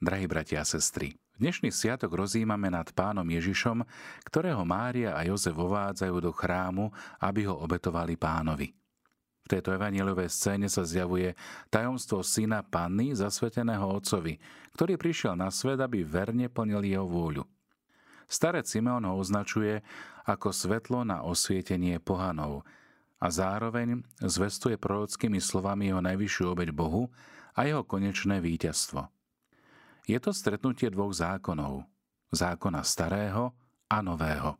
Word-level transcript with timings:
Drahí 0.00 0.24
bratia 0.24 0.64
a 0.64 0.64
sestry, 0.64 1.12
dnešný 1.36 1.68
sviatok 1.68 2.16
rozímame 2.16 2.72
nad 2.72 2.88
pánom 2.96 3.28
Ježišom, 3.28 3.84
ktorého 4.24 4.64
Mária 4.64 5.12
a 5.12 5.28
Jozef 5.28 5.52
ovádzajú 5.52 6.16
do 6.24 6.32
chrámu, 6.32 6.88
aby 7.20 7.44
ho 7.44 7.52
obetovali 7.60 8.16
pánovi. 8.16 8.72
V 9.44 9.46
tejto 9.52 9.76
evanielovej 9.76 10.32
scéne 10.32 10.72
sa 10.72 10.88
zjavuje 10.88 11.36
tajomstvo 11.68 12.24
syna 12.24 12.64
panny 12.64 13.12
zasveteného 13.12 13.84
otcovi, 13.84 14.40
ktorý 14.72 14.96
prišiel 14.96 15.36
na 15.36 15.52
svet, 15.52 15.84
aby 15.84 16.00
verne 16.00 16.48
plnil 16.48 16.80
jeho 16.80 17.04
vôľu. 17.04 17.44
Starec 18.24 18.64
Simeon 18.64 19.04
ho 19.04 19.20
označuje 19.20 19.84
ako 20.24 20.48
svetlo 20.48 21.04
na 21.04 21.28
osvietenie 21.28 22.00
pohanov 22.00 22.64
a 23.20 23.28
zároveň 23.28 24.00
zvestuje 24.16 24.80
prorockými 24.80 25.44
slovami 25.44 25.92
jeho 25.92 26.00
najvyššiu 26.00 26.44
obeď 26.56 26.72
Bohu 26.72 27.12
a 27.52 27.68
jeho 27.68 27.84
konečné 27.84 28.40
víťazstvo. 28.40 29.19
Je 30.10 30.18
to 30.18 30.34
stretnutie 30.34 30.90
dvoch 30.90 31.14
zákonov. 31.14 31.86
Zákona 32.34 32.82
starého 32.82 33.54
a 33.86 34.02
nového. 34.02 34.58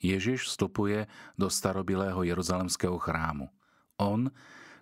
Ježiš 0.00 0.48
vstupuje 0.48 1.04
do 1.36 1.52
starobilého 1.52 2.24
Jeruzalemského 2.24 2.96
chrámu. 2.96 3.52
On, 4.00 4.32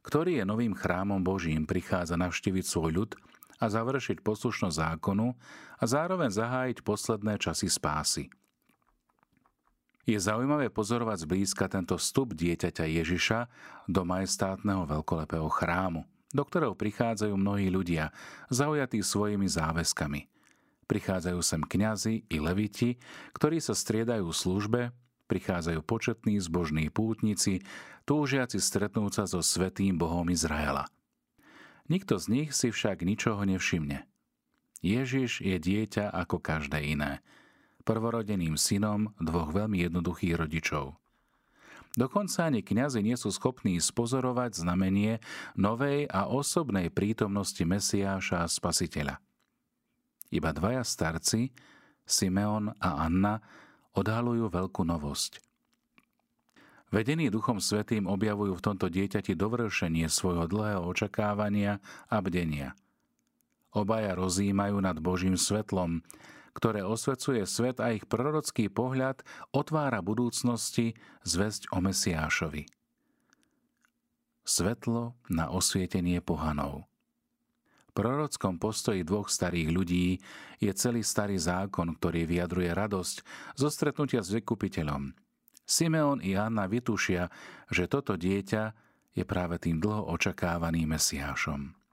ktorý 0.07 0.39
je 0.39 0.45
novým 0.47 0.79
chrámom 0.79 1.19
Božím, 1.19 1.67
prichádza 1.67 2.15
navštíviť 2.15 2.63
svoj 2.63 2.91
ľud 2.95 3.11
a 3.59 3.67
završiť 3.67 4.23
poslušnosť 4.23 4.79
zákonu 4.79 5.35
a 5.79 5.85
zároveň 5.91 6.31
zahájiť 6.31 6.87
posledné 6.87 7.35
časy 7.43 7.67
spásy. 7.67 8.31
Je 10.07 10.19
zaujímavé 10.23 10.71
pozorovať 10.71 11.27
zblízka 11.27 11.67
tento 11.67 11.99
vstup 11.99 12.31
dieťaťa 12.39 12.87
Ježiša 12.87 13.51
do 13.91 14.07
majestátneho 14.07 14.87
veľkolepého 14.87 15.51
chrámu 15.51 16.07
do 16.35 16.43
ktorého 16.43 16.75
prichádzajú 16.75 17.33
mnohí 17.39 17.71
ľudia, 17.71 18.11
zaujatí 18.51 19.01
svojimi 19.01 19.47
záväzkami. 19.47 20.27
Prichádzajú 20.91 21.41
sem 21.41 21.63
kňazi 21.63 22.27
i 22.29 22.37
leviti, 22.43 22.99
ktorí 23.33 23.63
sa 23.63 23.73
striedajú 23.73 24.29
v 24.29 24.37
službe, 24.37 24.81
prichádzajú 25.31 25.81
početní 25.87 26.37
zbožní 26.43 26.91
pútnici, 26.93 27.65
túžiaci 28.05 28.61
stretnúť 28.61 29.23
sa 29.23 29.25
so 29.25 29.41
svetým 29.41 29.97
Bohom 29.97 30.29
Izraela. 30.29 30.91
Nikto 31.89 32.21
z 32.21 32.27
nich 32.29 32.51
si 32.53 32.69
však 32.69 33.07
ničoho 33.07 33.41
nevšimne. 33.47 34.05
Ježiš 34.85 35.41
je 35.41 35.57
dieťa 35.57 36.13
ako 36.13 36.43
každé 36.45 36.85
iné, 36.85 37.25
prvorodeným 37.89 38.61
synom 38.61 39.17
dvoch 39.17 39.55
veľmi 39.55 39.81
jednoduchých 39.81 40.37
rodičov– 40.37 40.93
Dokonca 41.95 42.51
ani 42.51 42.67
kňazi 42.67 43.07
nie 43.07 43.15
sú 43.15 43.31
schopní 43.31 43.79
spozorovať 43.79 44.59
znamenie 44.67 45.23
novej 45.55 46.11
a 46.11 46.27
osobnej 46.27 46.91
prítomnosti 46.91 47.63
Mesiáša 47.63 48.43
a 48.43 48.51
Spasiteľa. 48.51 49.23
Iba 50.35 50.51
dvaja 50.51 50.83
starci, 50.83 51.55
Simeon 52.03 52.75
a 52.83 53.07
Anna, 53.07 53.39
odhalujú 53.95 54.51
veľkú 54.51 54.83
novosť. 54.83 55.39
Vedení 56.91 57.31
Duchom 57.31 57.63
Svetým 57.63 58.11
objavujú 58.11 58.59
v 58.59 58.65
tomto 58.71 58.91
dieťati 58.91 59.39
dovršenie 59.39 60.11
svojho 60.11 60.51
dlhého 60.51 60.83
očakávania 60.83 61.79
a 62.11 62.19
bdenia. 62.19 62.75
Obaja 63.75 64.15
rozímajú 64.15 64.79
nad 64.79 64.99
Božím 65.03 65.35
svetlom, 65.35 66.03
ktoré 66.55 66.87
osvecuje 66.87 67.43
svet 67.45 67.83
a 67.83 67.93
ich 67.93 68.07
prorocký 68.07 68.71
pohľad 68.71 69.27
otvára 69.51 70.01
budúcnosti 70.01 70.95
zväzť 71.27 71.75
o 71.75 71.83
Mesiášovi. 71.83 72.65
Svetlo 74.45 75.19
na 75.29 75.51
osvietenie 75.51 76.23
pohanov. 76.23 76.87
Prorockom 77.95 78.59
postoji 78.59 79.07
dvoch 79.07 79.31
starých 79.31 79.69
ľudí 79.71 80.19
je 80.59 80.73
celý 80.75 81.07
starý 81.07 81.39
zákon, 81.39 81.95
ktorý 81.95 82.27
vyjadruje 82.27 82.75
radosť 82.75 83.17
zo 83.55 83.69
stretnutia 83.71 84.19
s 84.19 84.35
vykupiteľom. 84.35 85.15
Simeon 85.65 86.19
i 86.21 86.35
Anna 86.35 86.67
vytušia, 86.67 87.31
že 87.71 87.87
toto 87.87 88.19
dieťa 88.19 88.75
je 89.15 89.25
práve 89.25 89.63
tým 89.63 89.79
dlho 89.79 90.11
očakávaným 90.11 90.91
Mesiášom. 90.99 91.84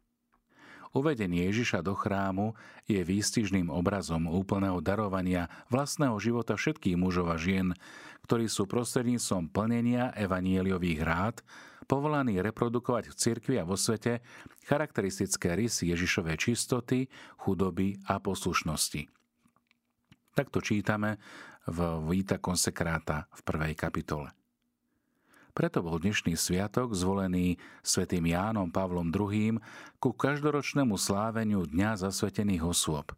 Uvedenie 0.92 1.48
Ježiša 1.48 1.88
do 1.88 1.96
chrámu 1.96 2.52
je 2.84 3.00
výstižným 3.00 3.72
obrazom 3.72 4.28
úplného 4.28 4.84
darovania 4.84 5.48
vlastného 5.72 6.20
života 6.20 6.60
všetkých 6.60 7.00
mužov 7.00 7.32
a 7.32 7.40
žien, 7.40 7.72
ktorí 8.28 8.52
sú 8.52 8.68
prostredníctvom 8.68 9.56
plnenia 9.56 10.12
evanieliových 10.20 11.00
rád 11.00 11.36
povolaní 11.88 12.40
reprodukovať 12.44 13.12
v 13.12 13.18
cirkvi 13.20 13.56
a 13.60 13.68
vo 13.68 13.80
svete 13.80 14.20
charakteristické 14.68 15.56
rysy 15.56 15.92
Ježišovej 15.92 16.40
čistoty, 16.40 17.08
chudoby 17.40 18.00
a 18.08 18.20
poslušnosti. 18.20 19.08
Takto 20.32 20.64
čítame 20.64 21.20
v 21.68 21.80
Vita 22.08 22.40
Konsekráta 22.40 23.28
v 23.36 23.40
prvej 23.44 23.74
kapitole. 23.76 24.41
Preto 25.52 25.84
bol 25.84 26.00
dnešný 26.00 26.40
sviatok 26.40 26.96
zvolený 26.96 27.60
svätým 27.84 28.24
Jánom 28.24 28.72
Pavlom 28.72 29.12
II 29.12 29.60
ku 30.00 30.16
každoročnému 30.16 30.96
sláveniu 30.96 31.68
Dňa 31.68 32.08
zasvetených 32.08 32.64
osôb. 32.64 33.12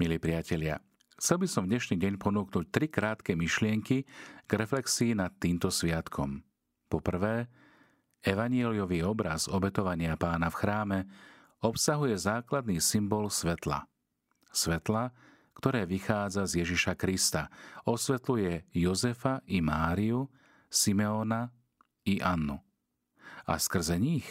Milí 0.00 0.16
priatelia, 0.16 0.80
chcel 1.20 1.44
by 1.44 1.48
som 1.48 1.68
dnešný 1.68 2.00
deň 2.00 2.16
ponúknuť 2.16 2.72
tri 2.72 2.88
krátke 2.88 3.36
myšlienky 3.36 4.08
k 4.48 4.50
reflexii 4.56 5.12
nad 5.12 5.36
týmto 5.36 5.68
sviatkom. 5.68 6.40
Poprvé, 6.88 7.52
evanieliový 8.24 9.04
obraz 9.04 9.52
obetovania 9.52 10.16
pána 10.16 10.48
v 10.48 10.56
chráme 10.56 10.98
obsahuje 11.60 12.16
základný 12.16 12.80
symbol 12.80 13.28
svetla. 13.28 13.84
Svetla, 14.48 15.12
ktoré 15.52 15.84
vychádza 15.84 16.48
z 16.48 16.64
Ježiša 16.64 16.96
Krista, 16.96 17.52
osvetľuje 17.84 18.72
Jozefa 18.72 19.44
i 19.52 19.60
Máriu, 19.60 20.32
Simeona 20.76 21.48
i 22.04 22.20
Annu. 22.20 22.60
A 23.48 23.56
skrze 23.56 23.96
nich 23.96 24.28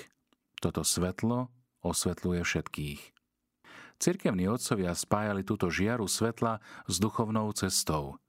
toto 0.62 0.86
svetlo 0.86 1.50
osvetľuje 1.82 2.42
všetkých. 2.46 3.02
Cirkevní 3.98 4.46
otcovia 4.46 4.94
spájali 4.94 5.42
túto 5.42 5.74
žiaru 5.74 6.06
svetla 6.06 6.62
s 6.86 7.02
duchovnou 7.02 7.50
cestou. 7.58 8.22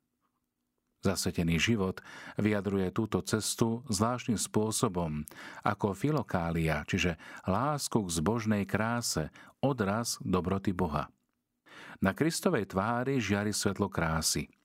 Zasvetený 1.05 1.61
život 1.61 2.01
vyjadruje 2.41 2.91
túto 2.91 3.21
cestu 3.23 3.85
zvláštnym 3.87 4.41
spôsobom, 4.41 5.23
ako 5.63 5.93
filokália, 5.93 6.83
čiže 6.89 7.21
lásku 7.47 8.01
k 8.01 8.09
zbožnej 8.11 8.65
kráse, 8.65 9.29
odraz 9.61 10.19
dobroty 10.25 10.73
Boha. 10.73 11.13
Na 12.01 12.17
Kristovej 12.17 12.73
tvári 12.73 13.21
žiari 13.21 13.53
svetlo 13.53 13.93
krásy– 13.93 14.49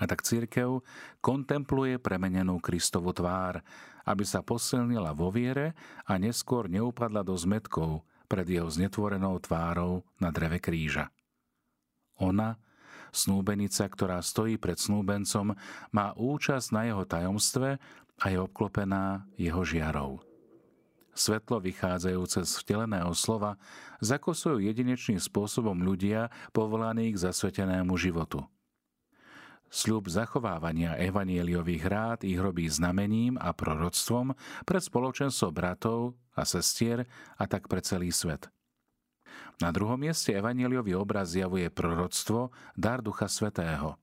a 0.00 0.04
tak 0.08 0.24
církev 0.24 0.80
kontempluje 1.20 2.00
premenenú 2.00 2.56
Kristovu 2.64 3.12
tvár, 3.12 3.60
aby 4.08 4.24
sa 4.24 4.40
posilnila 4.40 5.12
vo 5.12 5.28
viere 5.28 5.76
a 6.08 6.16
neskôr 6.16 6.66
neupadla 6.66 7.20
do 7.20 7.36
zmetkov 7.36 8.00
pred 8.24 8.48
jeho 8.48 8.66
znetvorenou 8.72 9.36
tvárou 9.44 10.00
na 10.16 10.32
dreve 10.32 10.56
kríža. 10.64 11.12
Ona, 12.16 12.56
snúbenica, 13.12 13.84
ktorá 13.84 14.24
stojí 14.24 14.56
pred 14.56 14.80
snúbencom, 14.80 15.52
má 15.92 16.16
účasť 16.16 16.68
na 16.72 16.82
jeho 16.88 17.04
tajomstve 17.04 17.76
a 18.16 18.24
je 18.32 18.38
obklopená 18.40 19.28
jeho 19.36 19.60
žiarou. 19.60 20.24
Svetlo 21.12 21.60
vychádzajúce 21.60 22.40
z 22.48 22.52
vteleného 22.64 23.12
slova 23.12 23.60
zakosujú 24.00 24.64
jedinečným 24.64 25.20
spôsobom 25.20 25.76
ľudia 25.84 26.32
povolaní 26.56 27.12
k 27.12 27.20
zasvetenému 27.28 27.92
životu– 28.00 28.40
Sľub 29.72 30.12
zachovávania 30.12 31.00
evanieliových 31.00 31.84
rád 31.88 32.18
ich 32.28 32.36
robí 32.36 32.68
znamením 32.68 33.40
a 33.40 33.56
proroctvom 33.56 34.36
pre 34.68 34.76
spoločenstvo 34.76 35.48
bratov 35.48 36.12
a 36.36 36.44
sestier 36.44 37.08
a 37.40 37.48
tak 37.48 37.72
pre 37.72 37.80
celý 37.80 38.12
svet. 38.12 38.52
Na 39.64 39.72
druhom 39.72 39.96
mieste 39.96 40.36
evanieliový 40.36 40.92
obraz 40.92 41.32
zjavuje 41.32 41.72
proroctvo, 41.72 42.52
dar 42.76 43.00
Ducha 43.00 43.32
Svetého. 43.32 43.96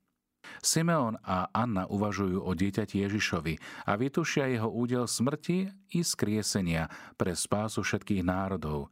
Simeon 0.66 1.21
a 1.21 1.54
Anna 1.54 1.86
uvažujú 1.86 2.42
o 2.42 2.51
dieťati 2.57 3.06
Ježišovi 3.06 3.86
a 3.86 3.94
vytušia 3.94 4.50
jeho 4.50 4.74
údel 4.74 5.06
smrti 5.06 5.69
i 5.94 6.01
skriesenia 6.01 6.89
pre 7.13 7.38
spásu 7.38 7.86
všetkých 7.86 8.25
národov 8.25 8.89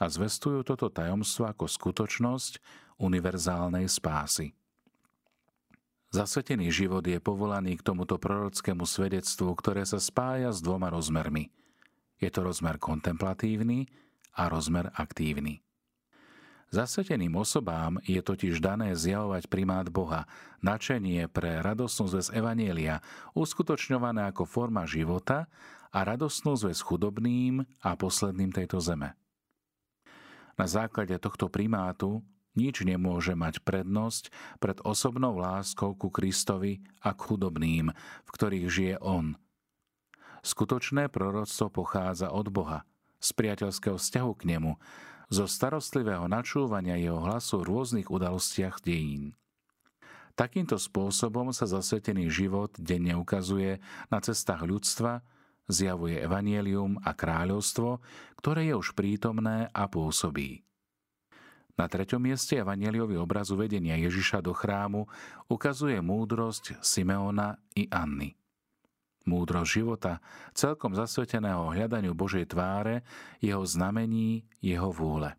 a 0.00 0.08
zvestujú 0.08 0.64
toto 0.64 0.88
tajomstvo 0.88 1.52
ako 1.52 1.68
skutočnosť 1.68 2.52
univerzálnej 2.96 3.84
spásy. 3.84 4.56
Zasvetený 6.14 6.70
život 6.70 7.02
je 7.02 7.18
povolaný 7.18 7.74
k 7.74 7.90
tomuto 7.90 8.22
prorockému 8.22 8.86
svedectvu, 8.86 9.50
ktoré 9.58 9.82
sa 9.82 9.98
spája 9.98 10.54
s 10.54 10.62
dvoma 10.62 10.86
rozmermi. 10.86 11.50
Je 12.22 12.30
to 12.30 12.46
rozmer 12.46 12.78
kontemplatívny 12.78 13.90
a 14.38 14.46
rozmer 14.46 14.94
aktívny. 14.94 15.66
Zasveteným 16.70 17.34
osobám 17.34 17.98
je 18.06 18.22
totiž 18.22 18.62
dané 18.62 18.94
zjavovať 18.94 19.50
primát 19.50 19.90
Boha, 19.90 20.30
načenie 20.62 21.26
pre 21.26 21.58
radosnú 21.58 22.06
zväz 22.06 22.30
Evanielia, 22.30 23.02
uskutočňované 23.34 24.30
ako 24.30 24.46
forma 24.46 24.86
života 24.86 25.50
a 25.90 26.06
radosnú 26.06 26.54
zväz 26.54 26.78
chudobným 26.78 27.66
a 27.82 27.98
posledným 27.98 28.54
tejto 28.54 28.78
zeme. 28.78 29.18
Na 30.54 30.70
základe 30.70 31.18
tohto 31.18 31.50
primátu 31.50 32.22
nič 32.54 32.86
nemôže 32.86 33.34
mať 33.34 33.62
prednosť 33.62 34.30
pred 34.58 34.78
osobnou 34.82 35.38
láskou 35.38 35.94
ku 35.94 36.10
Kristovi 36.10 36.82
a 37.02 37.14
k 37.14 37.20
chudobným, 37.20 37.90
v 37.96 38.30
ktorých 38.30 38.66
žije 38.70 38.96
On. 39.02 39.34
Skutočné 40.44 41.08
proroctvo 41.08 41.72
pochádza 41.72 42.30
od 42.30 42.52
Boha, 42.52 42.84
z 43.18 43.30
priateľského 43.32 43.96
vzťahu 43.96 44.32
k 44.36 44.42
Nemu, 44.44 44.76
zo 45.32 45.48
starostlivého 45.48 46.28
načúvania 46.28 47.00
Jeho 47.00 47.16
hlasu 47.16 47.64
v 47.64 47.68
rôznych 47.72 48.08
udalostiach 48.12 48.84
dejín. 48.84 49.32
Takýmto 50.34 50.76
spôsobom 50.76 51.54
sa 51.54 51.64
zasvetený 51.64 52.26
život 52.26 52.74
denne 52.76 53.14
ukazuje 53.14 53.78
na 54.10 54.18
cestách 54.18 54.66
ľudstva, 54.66 55.22
zjavuje 55.70 56.20
evanielium 56.20 57.00
a 57.06 57.14
kráľovstvo, 57.14 58.02
ktoré 58.36 58.68
je 58.68 58.74
už 58.76 58.92
prítomné 58.92 59.70
a 59.70 59.86
pôsobí. 59.86 60.66
Na 61.74 61.90
treťom 61.90 62.22
mieste 62.22 62.54
evanieliový 62.54 63.18
obraz 63.18 63.50
uvedenia 63.50 63.98
Ježiša 63.98 64.38
do 64.38 64.54
chrámu 64.54 65.10
ukazuje 65.50 65.98
múdrosť 65.98 66.78
Simeona 66.78 67.58
i 67.74 67.90
Anny. 67.90 68.38
Múdrosť 69.26 69.70
života, 69.82 70.22
celkom 70.54 70.94
zasveteného 70.94 71.74
hľadaniu 71.74 72.14
Božej 72.14 72.46
tváre, 72.54 73.02
jeho 73.42 73.64
znamení, 73.66 74.46
jeho 74.62 74.94
vôle. 74.94 75.34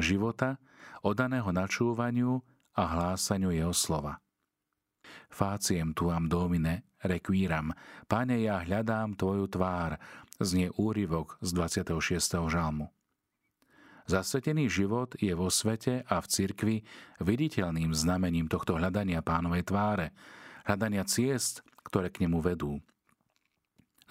Života, 0.00 0.56
odaného 1.04 1.50
načúvaniu 1.52 2.40
a 2.72 2.82
hlásaniu 2.88 3.52
jeho 3.52 3.74
slova. 3.76 4.24
Fáciem 5.28 5.92
tuam 5.92 6.24
domine, 6.30 6.88
requiram, 7.04 7.76
Pane, 8.08 8.40
ja 8.40 8.64
hľadám 8.64 9.18
Tvoju 9.18 9.44
tvár, 9.52 10.00
znie 10.40 10.72
úryvok 10.78 11.36
z 11.44 11.50
26. 11.52 12.48
žalmu. 12.48 12.88
Zasvetený 14.04 14.68
život 14.68 15.16
je 15.16 15.32
vo 15.32 15.48
svete 15.48 16.04
a 16.04 16.20
v 16.20 16.26
cirkvi 16.28 16.76
viditeľným 17.24 17.96
znamením 17.96 18.52
tohto 18.52 18.76
hľadania 18.76 19.24
pánovej 19.24 19.64
tváre, 19.64 20.12
hľadania 20.68 21.08
ciest, 21.08 21.64
ktoré 21.88 22.12
k 22.12 22.28
nemu 22.28 22.44
vedú. 22.44 22.84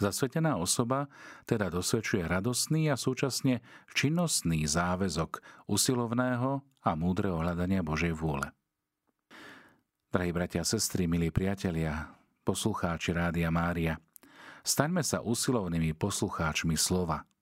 Zasvetená 0.02 0.58
osoba 0.58 1.06
teda 1.46 1.70
dosvedčuje 1.70 2.26
radostný 2.26 2.90
a 2.90 2.98
súčasne 2.98 3.62
činnostný 3.94 4.66
záväzok 4.66 5.38
usilovného 5.70 6.66
a 6.82 6.92
múdreho 6.98 7.38
hľadania 7.38 7.86
Božej 7.86 8.18
vôle. 8.18 8.50
Drahí 10.10 10.34
bratia 10.34 10.66
a 10.66 10.70
sestry, 10.70 11.06
milí 11.06 11.30
priatelia, 11.30 12.10
poslucháči 12.42 13.14
Rádia 13.14 13.54
Mária, 13.54 14.02
staňme 14.66 15.06
sa 15.06 15.22
usilovnými 15.22 15.94
poslucháčmi 15.94 16.74
slova– 16.74 17.22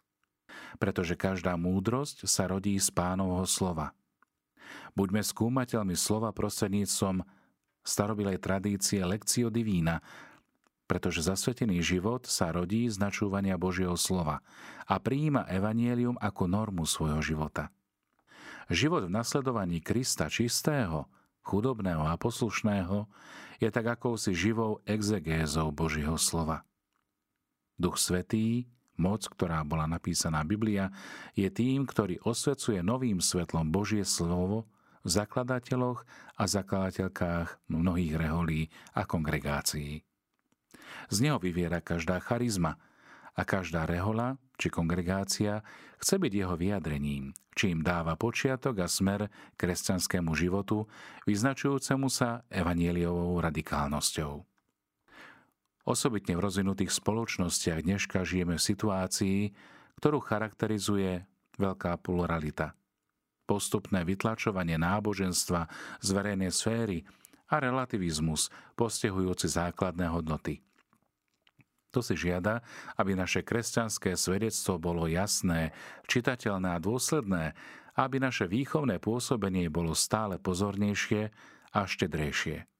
pretože 0.78 1.18
každá 1.18 1.58
múdrosť 1.58 2.30
sa 2.30 2.48
rodí 2.48 2.78
z 2.78 2.88
pánovho 2.94 3.44
slova. 3.50 3.92
Buďme 4.96 5.24
skúmateľmi 5.24 5.96
slova 5.96 6.32
prostredníctvom 6.36 7.24
starobilej 7.82 8.38
tradície 8.40 9.02
Lekcio 9.02 9.50
Divína, 9.50 10.04
pretože 10.86 11.24
zasvetený 11.24 11.80
život 11.80 12.28
sa 12.28 12.52
rodí 12.52 12.84
z 12.92 13.00
načúvania 13.00 13.56
Božieho 13.56 13.96
slova 13.96 14.44
a 14.84 15.00
prijíma 15.00 15.48
evanielium 15.48 16.20
ako 16.20 16.52
normu 16.52 16.84
svojho 16.84 17.24
života. 17.24 17.72
Život 18.68 19.08
v 19.08 19.16
nasledovaní 19.16 19.80
Krista 19.80 20.28
čistého, 20.28 21.08
chudobného 21.48 22.04
a 22.04 22.20
poslušného 22.20 23.08
je 23.64 23.70
tak 23.72 23.88
akousi 23.88 24.36
živou 24.36 24.84
exegézou 24.84 25.72
Božieho 25.72 26.20
slova. 26.20 26.68
Duch 27.80 27.96
Svetý 27.96 28.68
Moc, 29.02 29.26
ktorá 29.26 29.66
bola 29.66 29.90
napísaná 29.90 30.46
Biblia, 30.46 30.94
je 31.34 31.50
tým, 31.50 31.90
ktorý 31.90 32.22
osvecuje 32.22 32.86
novým 32.86 33.18
svetlom 33.18 33.74
Božie 33.74 34.06
slovo 34.06 34.70
v 35.02 35.10
zakladateľoch 35.10 36.06
a 36.38 36.44
zakladateľkách 36.46 37.66
mnohých 37.74 38.14
reholí 38.14 38.70
a 38.94 39.10
kongregácií. 39.10 40.06
Z 41.10 41.18
neho 41.26 41.42
vyviera 41.42 41.82
každá 41.82 42.22
charizma 42.22 42.78
a 43.34 43.42
každá 43.42 43.90
rehola 43.90 44.38
či 44.62 44.70
kongregácia 44.70 45.66
chce 45.98 46.22
byť 46.22 46.34
jeho 46.38 46.54
vyjadrením, 46.54 47.34
čím 47.58 47.82
dáva 47.82 48.14
počiatok 48.14 48.86
a 48.86 48.88
smer 48.88 49.34
kresťanskému 49.58 50.38
životu, 50.38 50.86
vyznačujúcemu 51.26 52.08
sa 52.14 52.46
evanieliovou 52.54 53.42
radikálnosťou. 53.42 54.51
Osobitne 55.82 56.38
v 56.38 56.46
rozvinutých 56.46 56.94
spoločnostiach 56.94 57.82
dneška 57.82 58.22
žijeme 58.22 58.62
v 58.62 58.68
situácii, 58.70 59.40
ktorú 59.98 60.22
charakterizuje 60.22 61.26
veľká 61.58 61.98
pluralita. 62.06 62.78
Postupné 63.50 64.06
vytlačovanie 64.06 64.78
náboženstva 64.78 65.66
z 66.00 66.08
verejnej 66.14 66.54
sféry 66.54 67.02
a 67.50 67.58
relativizmus 67.58 68.54
postihujúci 68.78 69.50
základné 69.50 70.06
hodnoty. 70.08 70.62
To 71.92 72.00
si 72.00 72.16
žiada, 72.16 72.64
aby 72.96 73.18
naše 73.18 73.44
kresťanské 73.44 74.16
svedectvo 74.16 74.80
bolo 74.80 75.12
jasné, 75.12 75.76
čitateľné 76.08 76.78
a 76.78 76.80
dôsledné, 76.80 77.52
aby 78.00 78.24
naše 78.24 78.48
výchovné 78.48 79.04
pôsobenie 79.04 79.68
bolo 79.68 79.92
stále 79.92 80.40
pozornejšie 80.40 81.36
a 81.76 81.80
štedrejšie. 81.84 82.71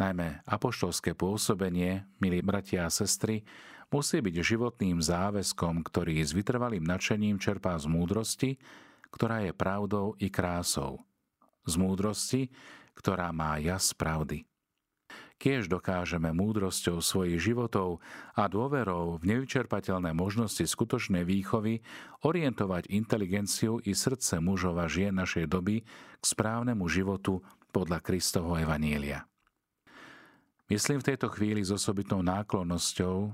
Najmä 0.00 0.40
apoštolské 0.48 1.12
pôsobenie, 1.12 2.08
milí 2.16 2.40
bratia 2.40 2.88
a 2.88 2.92
sestry, 2.92 3.44
musí 3.92 4.24
byť 4.24 4.34
životným 4.40 5.04
záväzkom, 5.04 5.84
ktorý 5.84 6.24
s 6.24 6.32
vytrvalým 6.32 6.82
nadšením 6.82 7.36
čerpá 7.36 7.76
z 7.76 7.86
múdrosti, 7.92 8.50
ktorá 9.12 9.44
je 9.44 9.52
pravdou 9.52 10.16
i 10.16 10.32
krásou. 10.32 11.04
Z 11.68 11.76
múdrosti, 11.76 12.48
ktorá 12.96 13.28
má 13.30 13.60
jas 13.60 13.92
pravdy. 13.92 14.48
Kiež 15.36 15.66
dokážeme 15.66 16.30
múdrosťou 16.30 17.02
svojich 17.02 17.42
životov 17.42 17.98
a 18.38 18.46
dôverou 18.46 19.18
v 19.18 19.26
nevyčerpateľné 19.36 20.14
možnosti 20.14 20.62
skutočnej 20.62 21.26
výchovy 21.26 21.82
orientovať 22.22 22.86
inteligenciu 22.88 23.82
i 23.82 23.90
srdce 23.90 24.38
mužov 24.38 24.78
a 24.78 24.86
žien 24.86 25.12
našej 25.18 25.50
doby 25.50 25.82
k 26.22 26.24
správnemu 26.24 26.86
životu 26.86 27.42
podľa 27.74 27.98
Kristovho 28.06 28.54
Evanielia. 28.54 29.26
Myslím 30.72 31.04
v 31.04 31.12
tejto 31.12 31.28
chvíli 31.28 31.60
s 31.60 31.68
osobitnou 31.68 32.24
náklonnosťou 32.24 33.28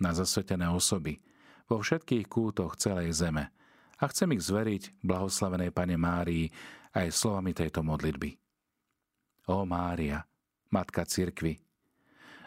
na 0.00 0.16
zasvetené 0.16 0.72
osoby 0.72 1.20
vo 1.68 1.84
všetkých 1.84 2.24
kútoch 2.24 2.80
celej 2.80 3.12
zeme 3.12 3.52
a 4.00 4.08
chcem 4.08 4.32
ich 4.32 4.48
zveriť 4.48 5.04
blahoslavenej 5.04 5.68
Pane 5.68 6.00
Márii 6.00 6.48
aj 6.96 7.12
slovami 7.12 7.52
tejto 7.52 7.84
modlitby. 7.84 8.40
Ó 9.52 9.68
Mária, 9.68 10.24
Matka 10.72 11.04
Cirkvy, 11.04 11.60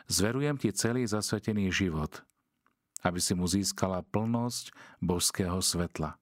zverujem 0.09 0.57
Ti 0.57 0.73
celý 0.73 1.05
zasvetený 1.05 1.69
život, 1.69 2.25
aby 3.05 3.21
si 3.21 3.37
mu 3.37 3.45
získala 3.45 4.01
plnosť 4.01 4.73
božského 5.05 5.61
svetla. 5.61 6.17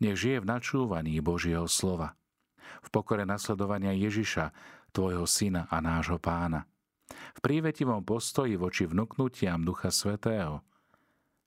Nech 0.00 0.16
žije 0.16 0.40
v 0.40 0.48
načúvaní 0.48 1.20
Božieho 1.20 1.68
slova, 1.68 2.16
v 2.80 2.88
pokore 2.88 3.28
nasledovania 3.28 3.92
Ježiša, 3.92 4.48
Tvojho 4.96 5.28
Syna 5.28 5.68
a 5.68 5.76
nášho 5.84 6.16
Pána– 6.16 6.64
v 7.38 7.46
prívetivom 7.46 8.02
postoji 8.02 8.58
voči 8.58 8.82
vnúknutiam 8.90 9.62
Ducha 9.62 9.94
Svetého, 9.94 10.66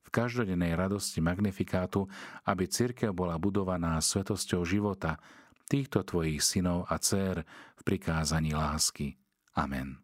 v 0.01 0.09
každodennej 0.09 0.71
radosti 0.79 1.19
magnifikátu, 1.19 2.07
aby 2.47 2.63
církev 2.63 3.11
bola 3.11 3.35
budovaná 3.35 3.99
svetosťou 3.99 4.63
života 4.63 5.19
týchto 5.67 6.07
tvojich 6.07 6.39
synov 6.39 6.87
a 6.87 6.95
dcer 6.95 7.43
v 7.75 7.81
prikázaní 7.83 8.55
lásky. 8.55 9.19
Amen. 9.55 10.00